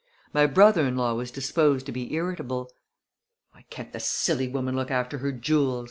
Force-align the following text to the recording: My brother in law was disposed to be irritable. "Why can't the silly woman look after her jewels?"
My 0.33 0.47
brother 0.47 0.87
in 0.87 0.95
law 0.97 1.13
was 1.13 1.29
disposed 1.29 1.85
to 1.85 1.91
be 1.91 2.11
irritable. 2.11 2.73
"Why 3.51 3.65
can't 3.69 3.93
the 3.93 3.99
silly 3.99 4.47
woman 4.47 4.75
look 4.75 4.89
after 4.89 5.19
her 5.19 5.31
jewels?" 5.31 5.79